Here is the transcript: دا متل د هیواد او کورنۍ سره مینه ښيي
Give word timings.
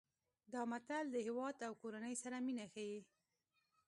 دا 0.53 0.61
متل 0.71 1.05
د 1.11 1.15
هیواد 1.27 1.55
او 1.67 1.73
کورنۍ 1.81 2.15
سره 2.23 2.37
مینه 2.45 2.65
ښيي 2.73 2.97